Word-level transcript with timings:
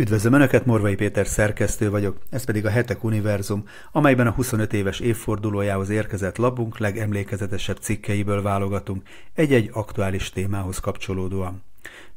Üdvözlöm 0.00 0.32
Önöket, 0.32 0.66
Morvai 0.66 0.94
Péter 0.94 1.26
szerkesztő 1.26 1.90
vagyok, 1.90 2.18
ez 2.30 2.44
pedig 2.44 2.66
a 2.66 2.70
Hetek 2.70 3.04
Univerzum, 3.04 3.64
amelyben 3.92 4.26
a 4.26 4.30
25 4.30 4.72
éves 4.72 5.00
évfordulójához 5.00 5.88
érkezett 5.88 6.36
labunk 6.36 6.78
legemlékezetesebb 6.78 7.76
cikkeiből 7.76 8.42
válogatunk 8.42 9.02
egy-egy 9.34 9.70
aktuális 9.72 10.30
témához 10.30 10.78
kapcsolódóan. 10.78 11.62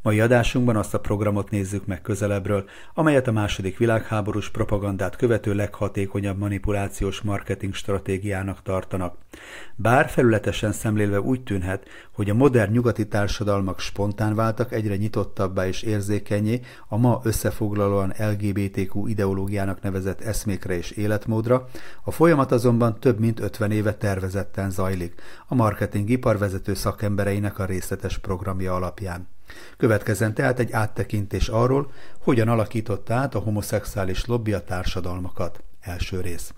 Mai 0.03 0.19
adásunkban 0.19 0.75
azt 0.75 0.93
a 0.93 0.99
programot 0.99 1.49
nézzük 1.49 1.85
meg 1.85 2.01
közelebbről, 2.01 2.65
amelyet 2.93 3.27
a 3.27 3.31
második 3.31 3.77
világháborús 3.77 4.49
propagandát 4.49 5.15
követő 5.15 5.53
leghatékonyabb 5.53 6.37
manipulációs 6.37 7.21
marketing 7.21 7.73
stratégiának 7.73 8.61
tartanak. 8.61 9.17
Bár 9.75 10.09
felületesen 10.09 10.71
szemlélve 10.71 11.21
úgy 11.21 11.43
tűnhet, 11.43 11.87
hogy 12.11 12.29
a 12.29 12.33
modern 12.33 12.71
nyugati 12.71 13.07
társadalmak 13.07 13.79
spontán 13.79 14.35
váltak 14.35 14.71
egyre 14.71 14.95
nyitottabbá 14.95 15.67
és 15.67 15.81
érzékenyé 15.81 16.61
a 16.87 16.97
ma 16.97 17.21
összefoglalóan 17.23 18.13
LGBTQ 18.17 19.07
ideológiának 19.07 19.81
nevezett 19.81 20.21
eszmékre 20.21 20.77
és 20.77 20.91
életmódra, 20.91 21.67
a 22.03 22.11
folyamat 22.11 22.51
azonban 22.51 22.99
több 22.99 23.19
mint 23.19 23.39
50 23.39 23.71
éve 23.71 23.93
tervezetten 23.93 24.71
zajlik, 24.71 25.21
a 25.47 25.55
marketing 25.55 26.09
iparvezető 26.09 26.73
szakembereinek 26.73 27.59
a 27.59 27.65
részletes 27.65 28.17
programja 28.17 28.73
alapján. 28.75 29.27
Következzen 29.77 30.33
tehát 30.33 30.59
egy 30.59 30.71
áttekintés 30.71 31.47
arról, 31.47 31.91
hogyan 32.19 32.47
alakította 32.47 33.13
át 33.13 33.35
a 33.35 33.39
homoszexuális 33.39 34.25
lobby 34.25 34.53
a 34.53 34.63
társadalmakat. 34.63 35.63
Első 35.81 36.21
rész. 36.21 36.53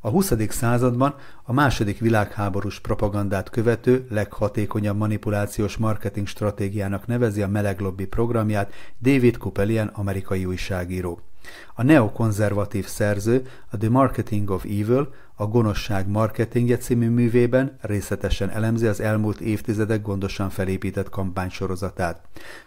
A 0.00 0.08
20. 0.10 0.32
században 0.48 1.14
a 1.42 1.52
második 1.52 1.98
világháborús 1.98 2.80
propagandát 2.80 3.50
követő 3.50 4.06
leghatékonyabb 4.10 4.96
manipulációs 4.96 5.76
marketing 5.76 6.26
stratégiának 6.26 7.06
nevezi 7.06 7.42
a 7.42 7.48
meleg 7.48 7.80
lobby 7.80 8.06
programját 8.06 8.72
David 9.02 9.36
Kupelian 9.36 9.86
amerikai 9.86 10.44
újságíró. 10.44 11.20
A 11.74 11.82
neokonzervatív 11.82 12.86
szerző 12.86 13.46
a 13.70 13.76
The 13.76 13.88
Marketing 13.88 14.50
of 14.50 14.64
Evil, 14.64 15.14
a 15.34 15.46
Gonoszság 15.46 16.08
marketingje 16.08 16.76
című 16.76 17.08
művében 17.08 17.76
részletesen 17.80 18.50
elemzi 18.50 18.86
az 18.86 19.00
elmúlt 19.00 19.40
évtizedek 19.40 20.02
gondosan 20.02 20.50
felépített 20.50 21.08
kampánysorozatát. 21.08 22.20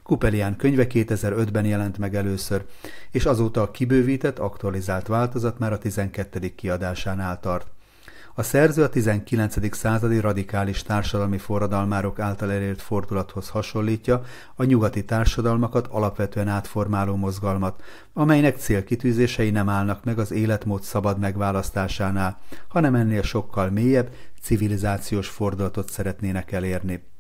Kupelián 0.04 0.56
könyve 0.56 0.86
2005-ben 0.90 1.66
jelent 1.66 1.98
meg 1.98 2.16
először, 2.16 2.66
és 3.12 3.26
azóta 3.26 3.62
a 3.62 3.72
kibővített, 3.72 4.40
aktualizált 4.40 5.08
változat 5.08 5.60
már 5.60 5.74
a 5.74 5.78
12. 5.78 6.56
kiadásánál 6.56 7.40
tart. 7.40 7.68
A 8.36 8.44
szerző 8.44 8.84
a 8.84 8.90
19. 8.90 9.76
századi 9.76 10.20
radikális 10.20 10.84
társadalmi 10.84 11.38
forradalmárok 11.38 12.20
által 12.20 12.52
elért 12.52 12.82
fordulathoz 12.82 13.50
hasonlítja 13.50 14.22
a 14.56 14.64
nyugati 14.64 15.06
társadalmakat 15.06 15.88
alapvetően 15.88 16.48
átformáló 16.48 17.16
mozgalmat, 17.16 17.84
amelynek 18.14 18.58
célkitűzései 18.58 19.50
nem 19.50 19.70
állnak 19.70 20.04
meg 20.04 20.20
az 20.20 20.32
életmód 20.32 20.82
szabad 20.82 21.20
megválasztásánál, 21.20 22.40
hanem 22.68 22.96
ennél 22.96 23.22
sokkal 23.22 23.70
mélyebb, 23.70 24.10
civilizációs 24.42 25.28
fordulatot 25.28 25.90
szeretnének 25.90 26.52
elérni. 26.52 27.11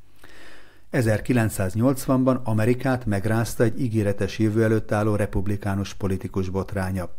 1980-ban 0.91 2.43
Amerikát 2.43 3.05
megrázta 3.05 3.63
egy 3.63 3.81
ígéretes 3.81 4.39
jövő 4.39 4.63
előtt 4.63 4.91
álló 4.91 5.15
republikánus 5.15 5.93
politikus 5.93 6.49
botránya. 6.49 7.09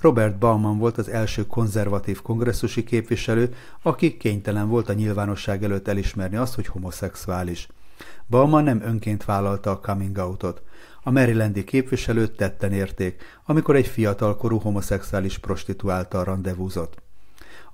Robert 0.00 0.38
Bauman 0.38 0.78
volt 0.78 0.98
az 0.98 1.08
első 1.08 1.46
konzervatív 1.46 2.22
kongresszusi 2.22 2.84
képviselő, 2.84 3.54
aki 3.82 4.16
kénytelen 4.16 4.68
volt 4.68 4.88
a 4.88 4.92
nyilvánosság 4.92 5.64
előtt 5.64 5.88
elismerni 5.88 6.36
azt, 6.36 6.54
hogy 6.54 6.66
homoszexuális. 6.66 7.68
Bauman 8.26 8.64
nem 8.64 8.82
önként 8.82 9.24
vállalta 9.24 9.70
a 9.70 9.80
coming 9.80 10.18
outot. 10.18 10.62
A 11.02 11.10
Marylandi 11.10 11.64
képviselőt 11.64 12.36
tetten 12.36 12.72
érték, 12.72 13.22
amikor 13.44 13.76
egy 13.76 13.86
fiatalkorú 13.86 14.58
homoszexuális 14.58 15.38
prostituáltal 15.38 16.24
rendezvúzott. 16.24 17.07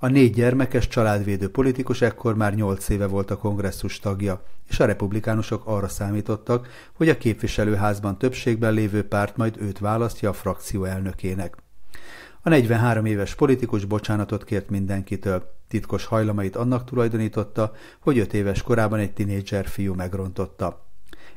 A 0.05 0.07
négy 0.07 0.33
gyermekes 0.33 0.87
családvédő 0.87 1.49
politikus 1.49 2.01
ekkor 2.01 2.35
már 2.35 2.55
nyolc 2.55 2.89
éve 2.89 3.07
volt 3.07 3.31
a 3.31 3.37
kongresszus 3.37 3.99
tagja, 3.99 4.43
és 4.69 4.79
a 4.79 4.85
republikánusok 4.85 5.65
arra 5.65 5.87
számítottak, 5.87 6.67
hogy 6.93 7.09
a 7.09 7.17
képviselőházban 7.17 8.17
többségben 8.17 8.73
lévő 8.73 9.07
párt 9.07 9.37
majd 9.37 9.57
őt 9.59 9.79
választja 9.79 10.29
a 10.29 10.33
frakció 10.33 10.83
elnökének. 10.83 11.55
A 12.41 12.49
43 12.49 13.05
éves 13.05 13.35
politikus 13.35 13.85
bocsánatot 13.85 14.43
kért 14.43 14.69
mindenkitől, 14.69 15.51
titkos 15.67 16.05
hajlamait 16.05 16.55
annak 16.55 16.85
tulajdonította, 16.85 17.73
hogy 17.99 18.17
öt 18.17 18.33
éves 18.33 18.61
korában 18.61 18.99
egy 18.99 19.13
tinédzser 19.13 19.67
fiú 19.67 19.93
megrontotta. 19.93 20.85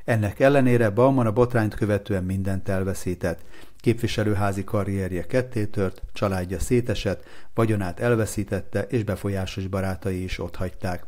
Ennek 0.09 0.41
ellenére 0.41 0.91
Bauman 0.91 1.27
a 1.27 1.33
botrányt 1.33 1.75
követően 1.75 2.25
mindent 2.25 2.69
elveszített. 2.69 3.41
Képviselőházi 3.77 4.65
karrierje 4.65 5.27
kettétört, 5.27 6.03
családja 6.13 6.59
szétesett, 6.59 7.25
vagyonát 7.55 8.01
elveszítette, 8.01 8.83
és 8.83 9.05
befolyásos 9.05 9.67
barátai 9.67 10.23
is 10.23 10.39
otthagyták. 10.39 11.05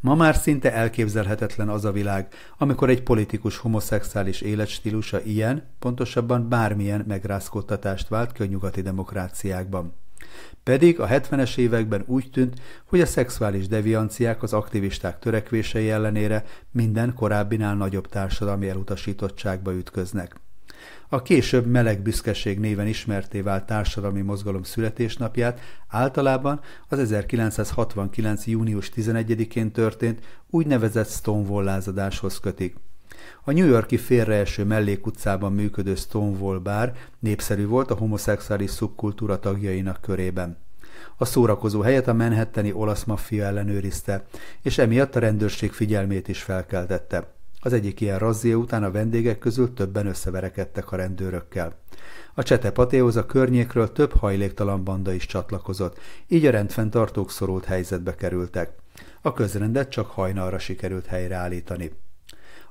Ma 0.00 0.14
már 0.14 0.34
szinte 0.34 0.72
elképzelhetetlen 0.72 1.68
az 1.68 1.84
a 1.84 1.92
világ, 1.92 2.28
amikor 2.58 2.88
egy 2.88 3.02
politikus 3.02 3.56
homoszexuális 3.56 4.40
életstílusa 4.40 5.20
ilyen, 5.20 5.62
pontosabban 5.78 6.48
bármilyen 6.48 7.04
megrázkódtatást 7.08 8.08
vált 8.08 8.32
ki 8.32 8.44
nyugati 8.44 8.82
demokráciákban. 8.82 9.94
Pedig 10.62 11.00
a 11.00 11.06
70-es 11.06 11.56
években 11.56 12.04
úgy 12.06 12.30
tűnt, 12.30 12.60
hogy 12.84 13.00
a 13.00 13.06
szexuális 13.06 13.66
devianciák 13.66 14.42
az 14.42 14.52
aktivisták 14.52 15.18
törekvései 15.18 15.90
ellenére 15.90 16.44
minden 16.70 17.14
korábbinál 17.14 17.74
nagyobb 17.74 18.06
társadalmi 18.08 18.68
elutasítottságba 18.68 19.72
ütköznek. 19.74 20.40
A 21.08 21.22
később 21.22 21.66
meleg 21.66 22.02
büszkeség 22.02 22.58
néven 22.58 22.86
ismerté 22.86 23.40
vált 23.40 23.66
társadalmi 23.66 24.20
mozgalom 24.20 24.62
születésnapját 24.62 25.60
általában 25.88 26.60
az 26.88 26.98
1969. 26.98 28.46
június 28.46 28.90
11-én 28.96 29.72
történt 29.72 30.40
úgynevezett 30.50 31.08
Stonewall 31.08 31.64
lázadáshoz 31.64 32.38
kötik. 32.38 32.76
A 33.46 33.52
New 33.52 33.66
Yorki 33.66 33.96
félreeső 33.96 34.64
mellékutcában 34.64 35.52
működő 35.52 35.94
Stonewall 35.94 36.58
bár 36.58 36.94
népszerű 37.18 37.66
volt 37.66 37.90
a 37.90 37.94
homoszexuális 37.94 38.70
szubkultúra 38.70 39.38
tagjainak 39.38 40.00
körében. 40.00 40.56
A 41.16 41.24
szórakozó 41.24 41.80
helyet 41.80 42.08
a 42.08 42.14
Manhattani 42.14 42.72
olasz 42.72 43.04
maffia 43.04 43.44
ellenőrizte, 43.44 44.24
és 44.62 44.78
emiatt 44.78 45.16
a 45.16 45.18
rendőrség 45.20 45.72
figyelmét 45.72 46.28
is 46.28 46.42
felkeltette. 46.42 47.32
Az 47.60 47.72
egyik 47.72 48.00
ilyen 48.00 48.18
razzia 48.18 48.56
után 48.56 48.84
a 48.84 48.90
vendégek 48.90 49.38
közül 49.38 49.74
többen 49.74 50.06
összeverekedtek 50.06 50.92
a 50.92 50.96
rendőrökkel. 50.96 51.76
A 52.34 52.42
csetepatéhoz 52.42 53.16
a 53.16 53.26
környékről 53.26 53.92
több 53.92 54.12
hajléktalan 54.12 54.84
banda 54.84 55.12
is 55.12 55.26
csatlakozott, 55.26 55.98
így 56.28 56.46
a 56.46 56.50
rendfenntartók 56.50 57.30
szorult 57.30 57.64
helyzetbe 57.64 58.14
kerültek. 58.14 58.72
A 59.20 59.32
közrendet 59.32 59.88
csak 59.90 60.06
hajnalra 60.06 60.58
sikerült 60.58 61.06
helyreállítani. 61.06 61.90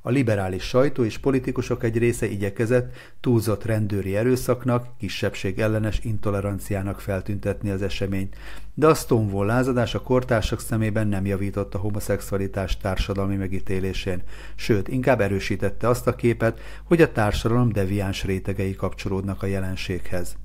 A 0.05 0.09
liberális 0.09 0.63
sajtó 0.63 1.03
és 1.03 1.17
politikusok 1.17 1.83
egy 1.83 1.97
része 1.97 2.25
igyekezett 2.25 2.95
túlzott 3.19 3.65
rendőri 3.65 4.15
erőszaknak, 4.15 4.97
kisebbség 4.97 5.59
ellenes 5.59 5.99
intoleranciának 6.03 6.99
feltüntetni 6.99 7.69
az 7.69 7.81
eseményt, 7.81 8.35
de 8.73 8.87
a 8.87 8.93
Stonewall 8.93 9.45
lázadás 9.45 9.95
a 9.95 10.01
kortársak 10.01 10.59
szemében 10.59 11.07
nem 11.07 11.25
javított 11.25 11.75
a 11.75 11.77
homoszexualitás 11.77 12.77
társadalmi 12.77 13.35
megítélésén, 13.35 14.23
sőt, 14.55 14.87
inkább 14.87 15.21
erősítette 15.21 15.87
azt 15.87 16.07
a 16.07 16.15
képet, 16.15 16.59
hogy 16.83 17.01
a 17.01 17.11
társadalom 17.11 17.71
deviáns 17.71 18.23
rétegei 18.23 18.75
kapcsolódnak 18.75 19.43
a 19.43 19.45
jelenséghez. 19.45 20.35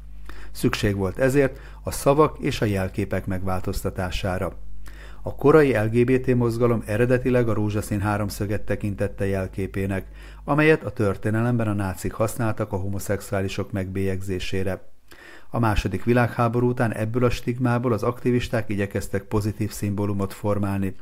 Szükség 0.51 0.97
volt 0.97 1.19
ezért 1.19 1.59
a 1.83 1.91
szavak 1.91 2.39
és 2.39 2.61
a 2.61 2.65
jelképek 2.65 3.27
megváltoztatására. 3.27 4.68
A 5.28 5.34
korai 5.34 5.77
LGBT 5.77 6.34
mozgalom 6.34 6.83
eredetileg 6.87 7.49
a 7.49 7.55
rózsaszín 7.55 8.00
háromszöget 8.00 8.62
tekintette 8.62 9.27
jelképének, 9.27 10.06
amelyet 10.44 10.84
a 10.84 10.91
történelemben 10.91 11.69
a 11.69 11.72
nácik 11.72 12.12
használtak 12.12 12.72
a 12.72 12.77
homoszexuálisok 12.77 13.73
megbélyegzésére. 13.73 14.88
A 15.50 15.58
második 15.58 16.05
világháború 16.05 16.69
után 16.69 16.93
ebből 16.93 17.25
a 17.25 17.31
stigmából 17.31 17.93
az 17.93 18.03
aktivisták 18.03 18.69
igyekeztek 18.69 19.23
pozitív 19.23 19.70
szimbólumot 19.70 20.32
formálni, 20.32 20.94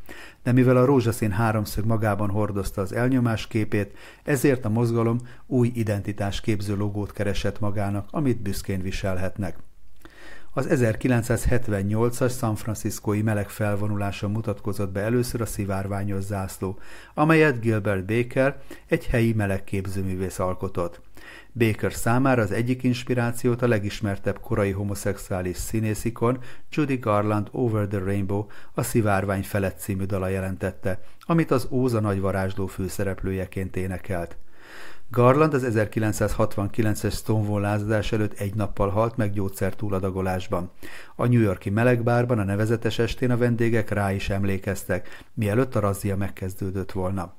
de 0.42 0.52
mivel 0.52 0.76
a 0.76 0.84
rózsaszín 0.84 1.30
háromszög 1.30 1.84
magában 1.84 2.30
hordozta 2.30 2.80
az 2.80 2.92
elnyomás 2.92 3.46
képét, 3.46 3.96
ezért 4.24 4.64
a 4.64 4.68
mozgalom 4.68 5.18
új 5.46 5.70
identitás 5.74 6.40
képző 6.40 6.76
logót 6.76 7.12
keresett 7.12 7.60
magának, 7.60 8.08
amit 8.10 8.42
büszkén 8.42 8.82
viselhetnek. 8.82 9.56
Az 10.56 10.66
1978-as 10.70 12.36
San 12.38 12.54
Franciscoi 12.54 13.22
meleg 13.22 13.48
felvonuláson 13.48 14.30
mutatkozott 14.30 14.90
be 14.92 15.00
először 15.00 15.40
a 15.40 15.46
szivárványos 15.46 16.22
zászló, 16.22 16.78
amelyet 17.14 17.60
Gilbert 17.60 18.04
Baker, 18.04 18.60
egy 18.86 19.06
helyi 19.06 19.32
melegképzőművész 19.32 20.38
alkotott. 20.38 21.00
Baker 21.52 21.92
számára 21.92 22.42
az 22.42 22.50
egyik 22.50 22.82
inspirációt 22.82 23.62
a 23.62 23.68
legismertebb 23.68 24.40
korai 24.40 24.70
homoszexuális 24.70 25.56
színészikon 25.56 26.38
Judy 26.70 26.96
Garland 26.96 27.48
Over 27.50 27.86
the 27.86 27.98
Rainbow 27.98 28.46
a 28.74 28.82
Szivárvány 28.82 29.42
felett 29.42 29.78
című 29.78 30.04
dala 30.04 30.28
jelentette, 30.28 31.00
amit 31.20 31.50
az 31.50 31.66
Óza 31.70 32.00
nagy 32.00 32.20
varázsló 32.20 32.66
főszereplőjeként 32.66 33.76
énekelt. 33.76 34.36
Garland 35.10 35.54
az 35.54 35.66
1969-es 35.70 37.12
Stonewall 37.12 37.60
lázadás 37.60 38.12
előtt 38.12 38.38
egy 38.38 38.54
nappal 38.54 38.88
halt 38.88 39.16
meg 39.16 39.32
gyógyszer 39.32 39.74
túladagolásban. 39.74 40.70
A 41.16 41.26
New 41.26 41.40
Yorki 41.40 41.70
melegbárban 41.70 42.38
a 42.38 42.44
nevezetes 42.44 42.98
estén 42.98 43.30
a 43.30 43.36
vendégek 43.36 43.90
rá 43.90 44.12
is 44.12 44.30
emlékeztek, 44.30 45.24
mielőtt 45.34 45.74
a 45.74 45.80
razzia 45.80 46.16
megkezdődött 46.16 46.92
volna. 46.92 47.34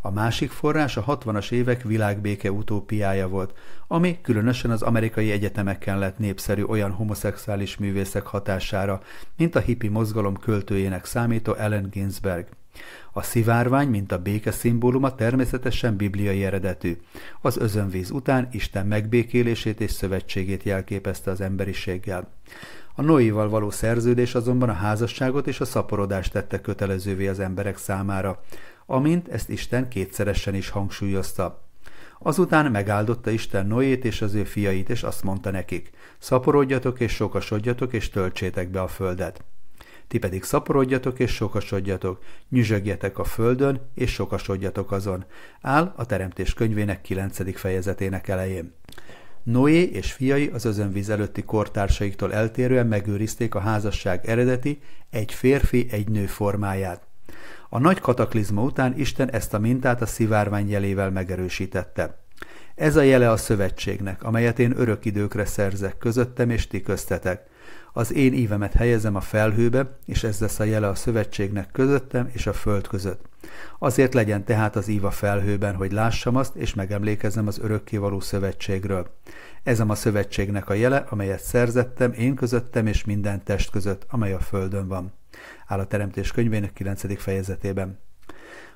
A 0.00 0.10
másik 0.10 0.50
forrás 0.50 0.96
a 0.96 1.04
60-as 1.04 1.50
évek 1.50 1.82
világbéke 1.82 2.52
utópiája 2.52 3.28
volt, 3.28 3.58
ami 3.88 4.20
különösen 4.22 4.70
az 4.70 4.82
amerikai 4.82 5.30
egyetemeken 5.30 5.98
lett 5.98 6.18
népszerű 6.18 6.62
olyan 6.62 6.90
homoszexuális 6.90 7.76
művészek 7.76 8.26
hatására, 8.26 9.00
mint 9.36 9.54
a 9.54 9.60
hippi 9.60 9.88
mozgalom 9.88 10.36
költőjének 10.36 11.04
számító 11.04 11.54
Ellen 11.54 11.88
Ginsberg. 11.90 12.46
A 13.12 13.22
szivárvány, 13.22 13.88
mint 13.88 14.12
a 14.12 14.18
béke 14.18 14.50
szimbóluma 14.50 15.14
természetesen 15.14 15.96
bibliai 15.96 16.44
eredetű. 16.44 16.96
Az 17.40 17.56
özönvíz 17.56 18.10
után 18.10 18.48
Isten 18.52 18.86
megbékélését 18.86 19.80
és 19.80 19.90
szövetségét 19.90 20.62
jelképezte 20.62 21.30
az 21.30 21.40
emberiséggel. 21.40 22.32
A 22.94 23.02
Noéval 23.02 23.48
való 23.48 23.70
szerződés 23.70 24.34
azonban 24.34 24.68
a 24.68 24.72
házasságot 24.72 25.46
és 25.46 25.60
a 25.60 25.64
szaporodást 25.64 26.32
tette 26.32 26.60
kötelezővé 26.60 27.26
az 27.26 27.40
emberek 27.40 27.76
számára 27.76 28.42
amint 28.90 29.28
ezt 29.28 29.48
Isten 29.48 29.88
kétszeresen 29.88 30.54
is 30.54 30.68
hangsúlyozta. 30.68 31.62
Azután 32.18 32.70
megáldotta 32.70 33.30
Isten 33.30 33.66
Noét 33.66 34.04
és 34.04 34.22
az 34.22 34.34
ő 34.34 34.44
fiait, 34.44 34.90
és 34.90 35.02
azt 35.02 35.22
mondta 35.22 35.50
nekik, 35.50 35.90
szaporodjatok 36.18 37.00
és 37.00 37.12
sokasodjatok, 37.12 37.92
és 37.92 38.08
töltsétek 38.08 38.70
be 38.70 38.80
a 38.80 38.88
földet. 38.88 39.44
Ti 40.08 40.18
pedig 40.18 40.42
szaporodjatok 40.42 41.18
és 41.18 41.34
sokasodjatok, 41.34 42.22
nyüzsögjetek 42.48 43.18
a 43.18 43.24
földön, 43.24 43.80
és 43.94 44.12
sokasodjatok 44.12 44.92
azon. 44.92 45.24
Áll 45.60 45.92
a 45.96 46.06
Teremtés 46.06 46.54
könyvének 46.54 47.00
9. 47.00 47.58
fejezetének 47.58 48.28
elején. 48.28 48.74
Noé 49.42 49.82
és 49.82 50.12
fiai 50.12 50.50
az 50.54 50.64
özönvíz 50.64 51.10
előtti 51.10 51.42
kortársaiktól 51.42 52.32
eltérően 52.32 52.86
megőrizték 52.86 53.54
a 53.54 53.60
házasság 53.60 54.26
eredeti, 54.26 54.80
egy 55.10 55.32
férfi, 55.32 55.86
egy 55.90 56.08
nő 56.08 56.26
formáját. 56.26 57.06
A 57.68 57.78
nagy 57.78 58.00
kataklizma 58.00 58.62
után 58.62 58.98
Isten 58.98 59.30
ezt 59.30 59.54
a 59.54 59.58
mintát 59.58 60.02
a 60.02 60.06
szivárvány 60.06 60.70
jelével 60.70 61.10
megerősítette. 61.10 62.18
Ez 62.74 62.96
a 62.96 63.02
jele 63.02 63.30
a 63.30 63.36
szövetségnek, 63.36 64.22
amelyet 64.22 64.58
én 64.58 64.72
örök 64.76 65.04
időkre 65.04 65.44
szerzek 65.44 65.98
közöttem 65.98 66.50
és 66.50 66.66
ti 66.66 66.80
köztetek. 66.80 67.46
Az 67.98 68.14
én 68.14 68.32
ívemet 68.32 68.72
helyezem 68.72 69.14
a 69.14 69.20
felhőbe, 69.20 69.96
és 70.06 70.24
ez 70.24 70.40
lesz 70.40 70.58
a 70.58 70.64
jele 70.64 70.88
a 70.88 70.94
szövetségnek 70.94 71.70
közöttem 71.72 72.28
és 72.32 72.46
a 72.46 72.52
föld 72.52 72.86
között. 72.86 73.28
Azért 73.78 74.14
legyen 74.14 74.44
tehát 74.44 74.76
az 74.76 74.88
ív 74.88 75.04
a 75.04 75.10
felhőben, 75.10 75.74
hogy 75.74 75.92
lássam 75.92 76.36
azt, 76.36 76.56
és 76.56 76.74
megemlékezem 76.74 77.46
az 77.46 77.58
örökkévaló 77.58 78.20
szövetségről. 78.20 79.06
Ez 79.62 79.80
a 79.80 79.94
szövetségnek 79.94 80.68
a 80.68 80.74
jele, 80.74 80.96
amelyet 80.96 81.42
szerzettem 81.42 82.12
én 82.12 82.34
közöttem 82.34 82.86
és 82.86 83.04
minden 83.04 83.42
test 83.44 83.70
között, 83.70 84.06
amely 84.08 84.32
a 84.32 84.40
földön 84.40 84.88
van 84.88 85.12
áll 85.66 85.78
a 85.78 85.86
Teremtés 85.86 86.32
könyvének 86.32 86.72
9. 86.72 87.20
fejezetében. 87.20 87.98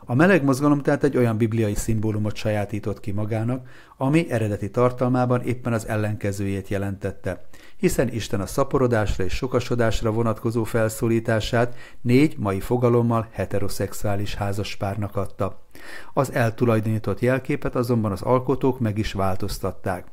A 0.04 0.14
meleg 0.14 0.44
mozgalom 0.44 0.82
tehát 0.82 1.04
egy 1.04 1.16
olyan 1.16 1.36
bibliai 1.36 1.74
szimbólumot 1.74 2.34
sajátított 2.34 3.00
ki 3.00 3.10
magának, 3.10 3.68
ami 3.96 4.30
eredeti 4.30 4.70
tartalmában 4.70 5.42
éppen 5.42 5.72
az 5.72 5.88
ellenkezőjét 5.88 6.68
jelentette, 6.68 7.44
hiszen 7.76 8.12
Isten 8.12 8.40
a 8.40 8.46
szaporodásra 8.46 9.24
és 9.24 9.34
sokasodásra 9.34 10.10
vonatkozó 10.10 10.64
felszólítását 10.64 11.76
négy 12.00 12.34
mai 12.38 12.60
fogalommal 12.60 13.28
heteroszexuális 13.30 14.34
házaspárnak 14.34 15.16
adta. 15.16 15.66
Az 16.12 16.32
eltulajdonított 16.32 17.20
jelképet 17.20 17.74
azonban 17.74 18.12
az 18.12 18.22
alkotók 18.22 18.80
meg 18.80 18.98
is 18.98 19.12
változtatták. 19.12 20.06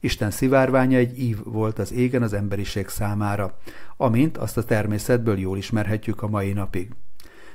Isten 0.00 0.30
szivárványa 0.30 0.98
egy 0.98 1.18
ív 1.18 1.38
volt 1.44 1.78
az 1.78 1.92
égen 1.92 2.22
az 2.22 2.32
emberiség 2.32 2.88
számára, 2.88 3.58
amint 3.96 4.36
azt 4.36 4.56
a 4.56 4.64
természetből 4.64 5.38
jól 5.38 5.56
ismerhetjük 5.56 6.22
a 6.22 6.28
mai 6.28 6.52
napig. 6.52 6.90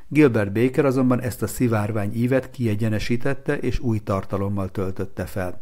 Gilbert 0.07 0.51
Baker 0.51 0.85
azonban 0.85 1.21
ezt 1.21 1.41
a 1.41 1.47
szivárvány 1.47 2.15
ívet 2.15 2.49
kiegyenesítette 2.49 3.57
és 3.57 3.79
új 3.79 3.99
tartalommal 3.99 4.71
töltötte 4.71 5.25
fel. 5.25 5.61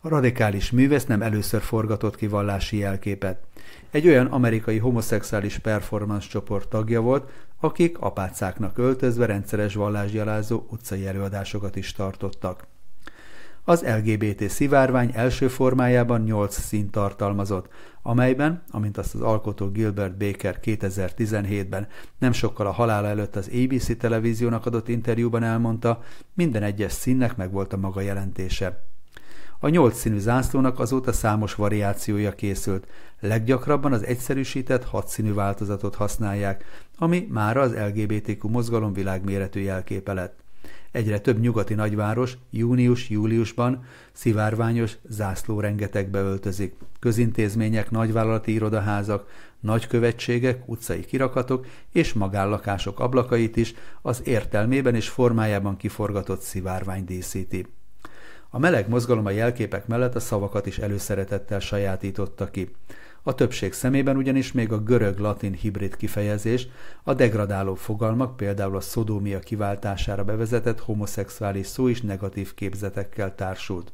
A 0.00 0.08
radikális 0.08 0.70
művész 0.70 1.04
nem 1.04 1.22
először 1.22 1.60
forgatott 1.60 2.16
ki 2.16 2.26
vallási 2.26 2.76
jelképet. 2.76 3.38
Egy 3.90 4.06
olyan 4.06 4.26
amerikai 4.26 4.78
homoszexuális 4.78 5.58
performance 5.58 6.28
csoport 6.28 6.68
tagja 6.68 7.00
volt, 7.00 7.30
akik 7.60 7.98
apácáknak 7.98 8.78
öltözve 8.78 9.26
rendszeres 9.26 9.74
vallásgyalázó 9.74 10.66
utcai 10.70 11.06
előadásokat 11.06 11.76
is 11.76 11.92
tartottak. 11.92 12.66
Az 13.68 13.84
LGBT 13.96 14.50
szivárvány 14.50 15.10
első 15.14 15.48
formájában 15.48 16.20
8 16.20 16.60
színt 16.60 16.90
tartalmazott, 16.90 17.68
amelyben, 18.02 18.62
amint 18.70 18.98
azt 18.98 19.14
az 19.14 19.20
alkotó 19.20 19.68
Gilbert 19.68 20.16
Baker 20.16 20.58
2017-ben 20.62 21.86
nem 22.18 22.32
sokkal 22.32 22.66
a 22.66 22.70
halála 22.70 23.08
előtt 23.08 23.36
az 23.36 23.50
ABC 23.64 23.98
televíziónak 23.98 24.66
adott 24.66 24.88
interjúban 24.88 25.42
elmondta, 25.42 26.02
minden 26.34 26.62
egyes 26.62 26.92
színnek 26.92 27.36
megvolt 27.36 27.72
a 27.72 27.76
maga 27.76 28.00
jelentése. 28.00 28.84
A 29.58 29.68
nyolc 29.68 29.98
színű 29.98 30.18
zászlónak 30.18 30.78
azóta 30.78 31.12
számos 31.12 31.54
variációja 31.54 32.32
készült, 32.32 32.86
leggyakrabban 33.20 33.92
az 33.92 34.04
egyszerűsített 34.04 34.84
hat 34.84 35.08
színű 35.08 35.34
változatot 35.34 35.94
használják, 35.94 36.64
ami 36.98 37.26
mára 37.30 37.60
az 37.60 37.74
LGBTQ 37.74 38.48
mozgalom 38.48 38.92
világméretű 38.92 39.60
jelképe 39.60 40.12
lett. 40.12 40.44
Egyre 40.90 41.18
több 41.18 41.40
nyugati 41.40 41.74
nagyváros 41.74 42.36
június-júliusban 42.50 43.84
szivárványos 44.12 44.96
zászló 45.08 45.60
rengetegbe 45.60 46.18
öltözik. 46.20 46.74
Közintézmények, 47.00 47.90
nagyvállalati 47.90 48.52
irodaházak, 48.52 49.28
nagykövetségek, 49.60 50.68
utcai 50.68 51.04
kirakatok 51.04 51.66
és 51.92 52.12
magállakások 52.12 53.00
ablakait 53.00 53.56
is 53.56 53.74
az 54.02 54.20
értelmében 54.24 54.94
és 54.94 55.08
formájában 55.08 55.76
kiforgatott 55.76 56.40
szivárvány 56.40 57.04
díszíti. 57.04 57.66
A 58.50 58.58
meleg 58.58 58.88
mozgalom 58.88 59.26
a 59.26 59.30
jelképek 59.30 59.86
mellett 59.86 60.14
a 60.14 60.20
szavakat 60.20 60.66
is 60.66 60.78
előszeretettel 60.78 61.60
sajátította 61.60 62.50
ki. 62.50 62.70
A 63.28 63.34
többség 63.34 63.72
szemében 63.72 64.16
ugyanis 64.16 64.52
még 64.52 64.72
a 64.72 64.82
görög-latin 64.82 65.52
hibrid 65.52 65.96
kifejezés, 65.96 66.68
a 67.02 67.14
degradáló 67.14 67.74
fogalmak, 67.74 68.36
például 68.36 68.76
a 68.76 68.80
szodómia 68.80 69.38
kiváltására 69.38 70.24
bevezetett 70.24 70.80
homoszexuális 70.80 71.66
szó 71.66 71.88
is 71.88 72.00
negatív 72.00 72.54
képzetekkel 72.54 73.34
társult. 73.34 73.92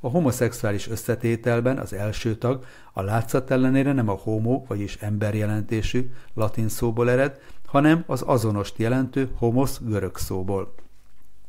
A 0.00 0.08
homoszexuális 0.08 0.88
összetételben 0.88 1.78
az 1.78 1.92
első 1.92 2.34
tag 2.36 2.64
a 2.92 3.02
látszat 3.02 3.50
ellenére 3.50 3.92
nem 3.92 4.08
a 4.08 4.18
homo, 4.22 4.64
vagyis 4.66 4.96
ember 4.96 5.34
jelentésű 5.34 6.10
latin 6.34 6.68
szóból 6.68 7.10
ered, 7.10 7.40
hanem 7.66 8.04
az 8.06 8.22
azonost 8.22 8.78
jelentő 8.78 9.30
homos 9.36 9.78
görög 9.80 10.16
szóból. 10.16 10.74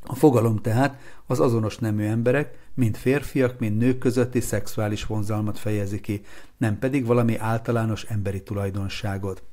A 0.07 0.15
fogalom 0.15 0.57
tehát 0.57 0.99
az 1.25 1.39
azonos 1.39 1.77
nemű 1.77 2.03
emberek, 2.03 2.57
mind 2.73 2.95
férfiak, 2.95 3.59
mind 3.59 3.77
nők 3.77 3.97
közötti 3.97 4.39
szexuális 4.39 5.05
vonzalmat 5.05 5.59
fejezi 5.59 6.01
ki, 6.01 6.21
nem 6.57 6.79
pedig 6.79 7.05
valami 7.05 7.37
általános 7.37 8.03
emberi 8.03 8.43
tulajdonságot. 8.43 9.43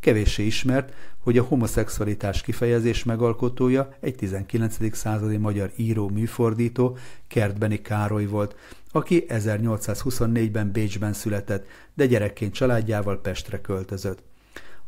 Kevéssé 0.00 0.46
ismert, 0.46 0.92
hogy 1.18 1.38
a 1.38 1.42
homoszexualitás 1.42 2.42
kifejezés 2.42 3.04
megalkotója 3.04 3.94
egy 4.00 4.14
19. 4.14 4.96
századi 4.96 5.36
magyar 5.36 5.70
író 5.76 6.08
műfordító 6.08 6.96
Kertbeni 7.28 7.80
Károly 7.80 8.26
volt, 8.26 8.56
aki 8.92 9.24
1824-ben 9.28 10.72
Bécsben 10.72 11.12
született, 11.12 11.66
de 11.94 12.06
gyerekként 12.06 12.54
családjával 12.54 13.20
Pestre 13.20 13.60
költözött. 13.60 14.22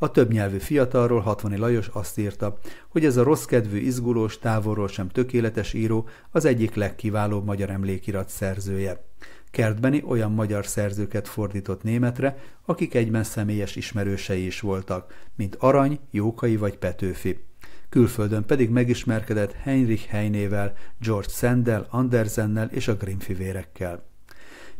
A 0.04 0.11
többnyelvű 0.11 0.58
fiatalról 0.58 1.20
Hatvani 1.20 1.56
Lajos 1.56 1.88
azt 1.92 2.18
írta, 2.18 2.58
hogy 2.88 3.04
ez 3.04 3.16
a 3.16 3.23
rosszkedvű, 3.23 3.78
izgulós, 3.78 4.38
távolról 4.38 4.88
sem 4.88 5.08
tökéletes 5.08 5.73
író 5.73 6.08
az 6.30 6.44
egyik 6.44 6.75
legkiválóbb 6.75 7.44
magyar 7.44 7.70
emlékirat 7.70 8.28
szerzője. 8.28 9.04
Kertbeni 9.50 10.02
olyan 10.06 10.32
magyar 10.32 10.66
szerzőket 10.66 11.28
fordított 11.28 11.82
németre, 11.82 12.38
akik 12.64 12.94
egyben 12.94 13.25
személyes 13.25 13.76
ismerősei 13.76 14.46
is 14.46 14.61
voltak, 14.61 15.28
mint 15.37 15.56
Arany, 15.58 15.99
Jókai 16.11 16.56
vagy 16.56 16.76
Petőfi. 16.76 17.44
Külföldön 17.88 18.44
pedig 18.44 18.70
megismerkedett 18.70 19.52
Heinrich 19.52 20.08
Heinével, 20.08 20.73
George 21.00 21.28
Sandel, 21.28 21.87
Andersennel 21.90 22.68
és 22.73 22.88
a 22.88 22.96
Grimm 22.96 23.18
fivérekkel. 23.18 24.13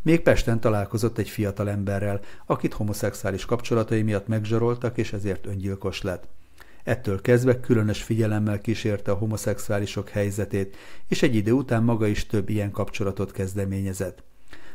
Még 0.05 0.21
Pesten 0.21 0.61
találkozott 0.61 1.19
egy 1.19 1.29
fiatal 1.29 1.71
emberrel, 1.71 2.21
akit 2.47 2.73
homoszexuális 2.73 3.45
kapcsolatai 3.45 4.03
miatt 4.03 4.27
megzsaroltak, 4.27 4.99
és 4.99 5.13
ezért 5.13 5.47
öngyilkos 5.47 6.03
lett. 6.03 6.29
Ettől 6.83 7.21
kezdve 7.21 7.61
különös 7.61 8.03
figyelemmel 8.03 8.61
kísérte 8.61 9.11
a 9.11 9.15
homoszexuálisok 9.15 10.09
helyzetét, 10.09 10.77
és 11.09 11.23
egy 11.23 11.35
idő 11.35 11.53
után 11.53 11.83
maga 11.83 12.07
is 12.07 12.27
több 12.27 12.49
ilyen 12.49 12.71
kapcsolatot 12.71 13.33
kezdeményezett. 13.33 14.23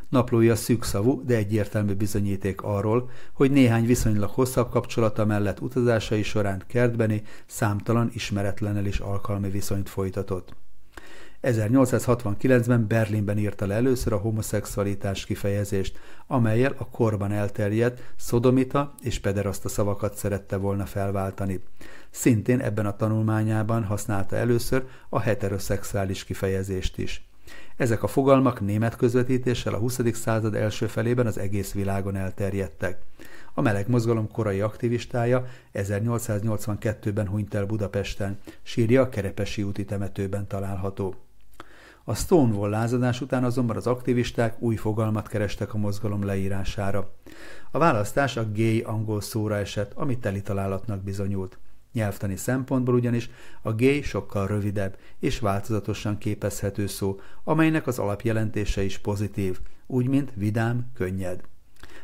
Naplója 0.10 0.56
szűkszavú, 0.56 1.26
de 1.26 1.36
egyértelmű 1.36 1.94
bizonyíték 1.94 2.62
arról, 2.62 3.10
hogy 3.34 3.52
néhány 3.52 3.86
viszonylag 3.86 4.30
hosszabb 4.30 4.70
kapcsolata 4.70 5.26
mellett 5.26 5.62
utazásai 5.62 6.24
során 6.24 6.64
kertbeni 6.68 7.24
számtalan 7.46 8.10
ismeretlenel 8.14 8.86
is 8.86 9.00
alkalmi 9.00 9.50
viszonyt 9.50 9.90
folytatott. 9.90 10.56
1869-ben 11.44 12.88
Berlinben 12.88 13.38
írta 13.38 13.66
le 13.66 13.76
először 13.76 14.14
a 14.14 14.18
homoszexualitás 14.18 15.26
kifejezést, 15.26 16.00
amelyel 16.28 16.76
a 16.78 16.90
korban 16.90 17.32
elterjedt 17.32 18.02
szodomita 18.16 18.94
és 19.02 19.20
pederasta 19.20 19.70
szavakat 19.70 20.16
szerette 20.16 20.56
volna 20.58 20.86
felváltani. 20.86 21.64
Szintén 22.10 22.60
ebben 22.60 22.86
a 22.86 22.96
tanulmányában 22.96 23.84
használta 23.84 24.36
először 24.36 24.86
a 25.10 25.20
heteroszexuális 25.20 26.24
kifejezést 26.24 26.98
is. 26.98 27.28
Ezek 27.76 28.04
a 28.04 28.08
fogalmak 28.08 28.62
német 28.62 28.96
közvetítéssel 28.96 29.74
a 29.74 29.78
20. 29.78 30.00
század 30.14 30.56
első 30.56 30.88
felében 30.88 31.28
az 31.28 31.38
egész 31.38 31.74
világon 31.74 32.16
elterjedtek. 32.16 33.02
A 33.54 33.62
meleg 33.62 33.90
mozgalom 33.90 34.32
korai 34.32 34.62
aktivistája 34.62 35.46
1882-ben 35.74 37.28
hunyt 37.28 37.54
el 37.54 37.66
Budapesten, 37.66 38.40
sírja 38.62 39.02
a 39.02 39.10
Kerepesi 39.10 39.64
úti 39.64 39.86
temetőben 39.86 40.48
található. 40.48 41.16
A 42.10 42.16
Stonewall 42.16 42.70
lázadás 42.70 43.22
után 43.22 43.44
azonban 43.44 43.76
az 43.76 43.88
aktivisták 43.88 44.62
új 44.62 44.76
fogalmat 44.76 45.28
kerestek 45.28 45.74
a 45.74 45.78
mozgalom 45.78 46.24
leírására. 46.24 47.14
A 47.72 47.78
választás 47.78 48.38
a 48.38 48.52
gay 48.52 48.82
angol 48.82 49.22
szóra 49.22 49.56
esett, 49.56 49.94
ami 49.94 50.18
teli 50.18 50.42
találatnak 50.42 51.04
bizonyult. 51.04 51.58
Nyelvtani 51.94 52.36
szempontból 52.36 52.94
ugyanis 52.94 53.30
a 53.62 53.74
gay 53.74 54.02
sokkal 54.02 54.48
rövidebb 54.48 54.98
és 55.20 55.40
változatosan 55.40 56.18
képezhető 56.18 56.88
szó, 56.88 57.20
amelynek 57.44 57.88
az 57.88 58.00
alapjelentése 58.00 58.84
is 58.84 58.98
pozitív, 58.98 59.60
úgy 59.88 60.08
mint 60.08 60.32
vidám, 60.36 60.92
könnyed. 60.94 61.42